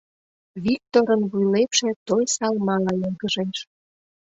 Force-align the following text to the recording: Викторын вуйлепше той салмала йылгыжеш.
Викторын 0.63 1.21
вуйлепше 1.31 1.89
той 2.07 2.23
салмала 2.35 2.93
йылгыжеш. 3.01 3.57